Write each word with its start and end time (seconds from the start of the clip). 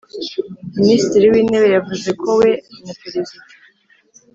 Minisitiri 0.79 1.25
w’intebe 1.33 1.67
yavuze 1.75 2.09
ko 2.21 2.29
we 2.39 2.49
na 2.85 2.93
perezida 3.01 3.51